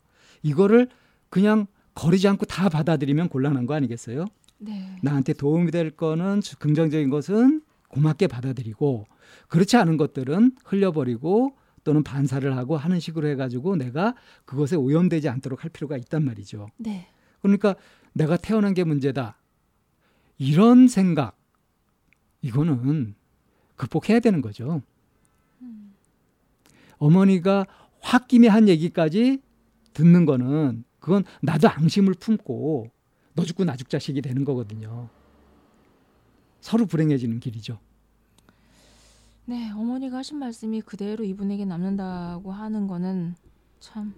이거를 0.42 0.88
그냥 1.30 1.66
거리지 1.94 2.28
않고 2.28 2.46
다 2.46 2.68
받아들이면 2.68 3.28
곤란한 3.28 3.66
거 3.66 3.74
아니겠어요? 3.74 4.26
네. 4.58 4.96
나한테 5.02 5.32
도움이 5.32 5.70
될 5.70 5.90
거는 5.90 6.40
긍정적인 6.58 7.10
것은 7.10 7.62
고맙게 7.88 8.26
받아들이고 8.26 9.06
그렇지 9.48 9.76
않은 9.76 9.96
것들은 9.96 10.56
흘려버리고 10.64 11.56
또는 11.84 12.02
반사를 12.02 12.56
하고 12.56 12.76
하는 12.76 13.00
식으로 13.00 13.28
해가지고 13.28 13.76
내가 13.76 14.14
그것에 14.44 14.76
오염되지 14.76 15.28
않도록 15.28 15.64
할 15.64 15.70
필요가 15.70 15.96
있단 15.96 16.24
말이죠. 16.24 16.68
네. 16.76 17.08
그러니까 17.40 17.76
내가 18.12 18.36
태어난 18.36 18.74
게 18.74 18.84
문제다. 18.84 19.38
이런 20.38 20.86
생각, 20.86 21.36
이거는 22.42 23.14
극복해야 23.76 24.20
되는 24.20 24.40
거죠. 24.40 24.82
음. 27.00 27.06
어머니가 27.06 27.66
홧김에 28.00 28.48
한 28.48 28.68
얘기까지 28.68 29.40
듣는 29.92 30.24
거는 30.26 30.84
그건 31.00 31.24
나도 31.42 31.68
앙심을 31.68 32.14
품고 32.14 32.90
너 33.34 33.44
죽고 33.44 33.64
나 33.64 33.76
죽 33.76 33.88
자식이 33.88 34.20
되는 34.22 34.44
거거든요. 34.44 35.08
서로 36.60 36.86
불행해지는 36.86 37.40
길이죠. 37.40 37.78
네, 39.46 39.70
어머니가 39.70 40.18
하신 40.18 40.38
말씀이 40.38 40.80
그대로 40.82 41.24
이분에게 41.24 41.64
남는다고 41.64 42.52
하는 42.52 42.86
거는 42.86 43.34
참 43.80 44.12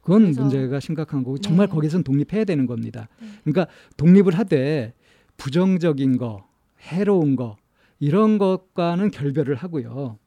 그건 0.00 0.22
그래서- 0.22 0.40
문제가 0.40 0.80
심각한 0.80 1.22
거고 1.22 1.38
정말 1.38 1.66
네. 1.68 1.72
거기선 1.74 2.02
독립해야 2.02 2.44
되는 2.44 2.66
겁니다. 2.66 3.08
네. 3.20 3.28
그러니까 3.44 3.72
독립을 3.96 4.36
하되 4.38 4.94
부정적인 5.36 6.16
거, 6.18 6.46
해로운 6.80 7.36
거 7.36 7.56
이런 7.98 8.38
것과는 8.38 9.10
결별을 9.10 9.54
하고요. 9.54 10.18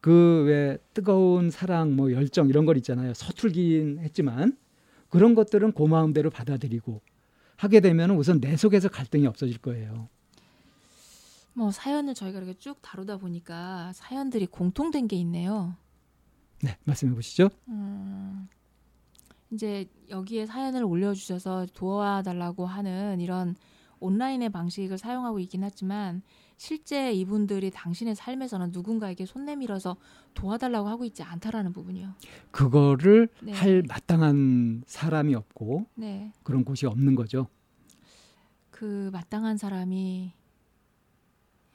그 0.00 0.44
왜 0.46 0.78
뜨거운 0.94 1.50
사랑, 1.50 1.96
뭐 1.96 2.12
열정 2.12 2.48
이런 2.48 2.66
걸 2.66 2.76
있잖아요. 2.78 3.14
서툴긴 3.14 3.98
했지만 4.00 4.56
그런 5.08 5.34
것들은 5.34 5.72
고마움대로 5.72 6.30
받아들이고 6.30 7.00
하게 7.56 7.80
되면 7.80 8.10
우선 8.12 8.40
내 8.40 8.56
속에서 8.56 8.88
갈등이 8.88 9.26
없어질 9.26 9.58
거예요. 9.58 10.08
뭐 11.54 11.72
사연을 11.72 12.14
저희가 12.14 12.38
이렇게 12.38 12.54
쭉 12.54 12.80
다루다 12.82 13.16
보니까 13.16 13.92
사연들이 13.94 14.46
공통된 14.46 15.08
게 15.08 15.16
있네요. 15.16 15.74
네, 16.62 16.76
말씀해 16.84 17.14
보시죠. 17.14 17.50
음, 17.68 18.48
이제 19.50 19.86
여기에 20.08 20.46
사연을 20.46 20.84
올려주셔서 20.84 21.66
도와달라고 21.74 22.66
하는 22.66 23.20
이런 23.20 23.56
온라인의 23.98 24.50
방식을 24.50 24.98
사용하고 24.98 25.40
있긴 25.40 25.64
하지만 25.64 26.22
실제 26.68 27.12
이분들이 27.12 27.70
당신의 27.70 28.16
삶에서는 28.16 28.70
누군가에게 28.72 29.24
손 29.26 29.44
내밀어서 29.44 29.96
도와달라고 30.34 30.88
하고 30.88 31.04
있지 31.04 31.22
않다라는 31.22 31.72
부분이요. 31.72 32.12
그거를 32.50 33.28
네. 33.40 33.52
할 33.52 33.84
마땅한 33.88 34.82
사람이 34.86 35.36
없고 35.36 35.86
네, 35.94 36.32
그런 36.42 36.64
곳이 36.64 36.86
없는 36.86 37.14
거죠. 37.14 37.46
그 38.70 39.08
마땅한 39.12 39.56
사람이 39.56 40.32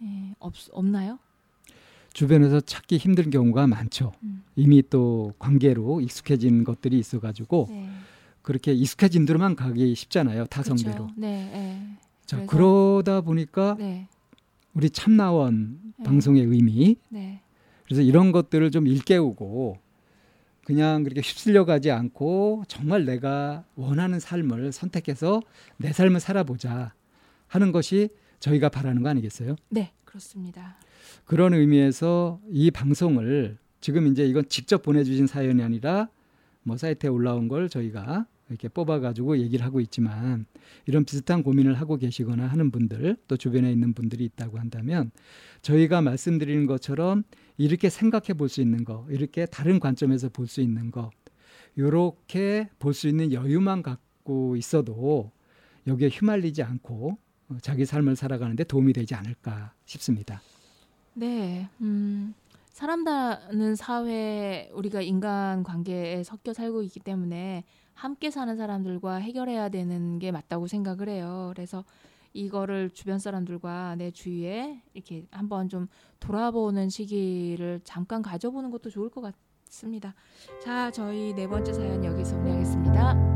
예, 0.01 0.35
없 0.39 0.53
없나요? 0.71 1.17
주변에서 2.11 2.59
찾기 2.59 2.97
힘든 2.97 3.29
경우가 3.29 3.65
많죠. 3.67 4.11
음. 4.23 4.43
이미 4.57 4.83
또 4.89 5.33
관계로 5.39 6.01
익숙해진 6.01 6.65
것들이 6.65 6.99
있어가지고 6.99 7.67
네, 7.69 7.89
그렇게 8.41 8.73
익숙해진 8.73 9.25
대로만 9.25 9.55
가기 9.55 9.95
쉽잖아요. 9.95 10.45
타성대로. 10.47 11.07
네, 11.15 11.49
네, 11.51 11.97
자, 12.25 12.35
그래서- 12.37 12.51
그러다 12.51 13.21
보니까 13.21 13.75
네, 13.79 14.07
우리 14.73 14.89
참나원 14.89 15.79
네. 15.97 16.03
방송의 16.03 16.43
의미 16.43 16.95
네, 17.09 17.41
그래서 17.85 18.01
이런 18.01 18.31
것들을 18.31 18.71
좀 18.71 18.87
일깨우고 18.87 19.77
그냥 20.65 21.03
그렇게 21.03 21.21
휩쓸려 21.21 21.65
가지 21.65 21.91
않고 21.91 22.63
정말 22.67 23.05
내가 23.05 23.65
원하는 23.75 24.19
삶을 24.19 24.71
선택해서 24.71 25.41
내 25.77 25.91
삶을 25.91 26.19
살아보자 26.19 26.93
하는 27.47 27.71
것이 27.71 28.09
저희가 28.39 28.69
바라는 28.69 29.03
거 29.03 29.09
아니겠어요? 29.09 29.55
네, 29.69 29.93
그렇습니다. 30.05 30.77
그런 31.25 31.53
의미에서 31.53 32.39
이 32.49 32.71
방송을 32.71 33.57
지금 33.81 34.07
이제 34.07 34.25
이건 34.25 34.47
직접 34.47 34.81
보내주신 34.81 35.27
사연이 35.27 35.61
아니라 35.61 36.09
뭐 36.63 36.77
사이트에 36.77 37.09
올라온 37.09 37.47
걸 37.47 37.69
저희가 37.69 38.25
이렇게 38.53 38.67
뽑아가지고 38.69 39.39
얘기를 39.39 39.65
하고 39.65 39.79
있지만 39.81 40.45
이런 40.85 41.03
비슷한 41.05 41.41
고민을 41.41 41.73
하고 41.73 41.97
계시거나 41.97 42.45
하는 42.45 42.69
분들 42.69 43.17
또 43.27 43.35
주변에 43.35 43.71
있는 43.71 43.93
분들이 43.93 44.23
있다고 44.25 44.59
한다면 44.59 45.09
저희가 45.63 46.01
말씀드리는 46.01 46.67
것처럼 46.67 47.23
이렇게 47.57 47.89
생각해 47.89 48.33
볼 48.37 48.47
수 48.47 48.61
있는 48.61 48.85
거 48.85 49.07
이렇게 49.09 49.45
다른 49.47 49.79
관점에서 49.79 50.29
볼 50.29 50.47
수 50.47 50.61
있는 50.61 50.91
거 50.91 51.09
이렇게 51.75 52.69
볼 52.77 52.93
수 52.93 53.07
있는 53.07 53.33
여유만 53.33 53.81
갖고 53.81 54.55
있어도 54.55 55.31
여기에 55.87 56.09
휘말리지 56.09 56.61
않고 56.61 57.17
자기 57.61 57.85
삶을 57.85 58.15
살아가는데 58.15 58.63
도움이 58.65 58.93
되지 58.93 59.15
않을까 59.15 59.73
싶습니다. 59.85 60.41
네, 61.15 61.67
음, 61.81 62.33
사람다는 62.71 63.75
사회 63.75 64.69
우리가 64.73 65.01
인간 65.01 65.63
관계에 65.63 66.23
섞여 66.23 66.53
살고 66.53 66.83
있기 66.83 66.99
때문에 66.99 67.63
함께 67.93 68.29
사는 68.31 68.55
사람들과 68.55 69.15
해결해야 69.15 69.69
되는 69.69 70.19
게 70.19 70.31
맞다고 70.31 70.67
생각을 70.67 71.09
해요. 71.09 71.51
그래서 71.53 71.83
이거를 72.33 72.89
주변 72.89 73.19
사람들과 73.19 73.95
내 73.95 74.11
주위에 74.11 74.81
이렇게 74.93 75.25
한번 75.31 75.69
좀 75.69 75.87
돌아보는 76.19 76.89
시기를 76.89 77.81
잠깐 77.83 78.21
가져보는 78.21 78.71
것도 78.71 78.89
좋을 78.89 79.09
것 79.09 79.33
같습니다. 79.65 80.15
자, 80.63 80.89
저희 80.91 81.33
네 81.33 81.47
번째 81.47 81.73
사연 81.73 82.03
여기서 82.03 82.37
마하겠습니다 82.37 83.33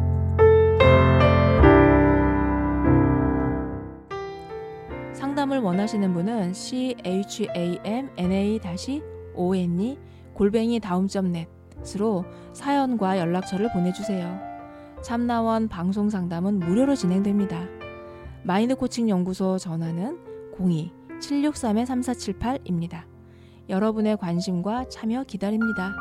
상담을 5.13 5.59
원하시는 5.59 6.13
분은 6.13 6.53
c 6.53 6.95
h 7.03 7.47
a 7.55 7.79
m 7.83 8.09
n 8.17 8.31
a 8.31 8.59
o 9.35 9.55
n 9.55 9.79
e 9.79 9.97
골뱅이 10.33 10.79
다음점 10.79 11.31
넷으로 11.31 12.25
사연과 12.53 13.19
연락처를 13.19 13.71
보내주세요. 13.71 14.46
참나원 15.01 15.67
방송 15.67 16.09
상담은 16.09 16.59
무료로 16.59 16.95
진행됩니다. 16.95 17.67
마인드 18.43 18.75
코칭 18.75 19.09
연구소 19.09 19.57
전화는 19.57 20.17
02-763-3478입니다. 21.19 23.03
여러분의 23.69 24.17
관심과 24.17 24.89
참여 24.89 25.23
기다립니다. 25.25 25.93